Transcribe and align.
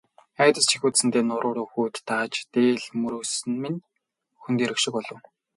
Айдас 0.43 0.67
жихүүдсэндээ 0.73 1.23
нуруу 1.27 1.53
руу 1.55 1.67
хүйт 1.71 1.95
дааж, 2.07 2.33
дээл 2.53 2.83
мөрөөс 3.01 3.33
минь 3.61 3.79
хөндийрөх 4.41 4.79
шиг 4.81 4.93
болов. 4.95 5.19